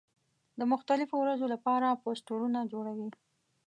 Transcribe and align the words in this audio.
د 0.59 0.61
مختلفو 0.71 1.15
ورځو 1.19 1.45
له 1.53 1.57
پاره 1.65 1.99
پوسټرونه 2.03 2.59
جوړوي. 2.73 3.09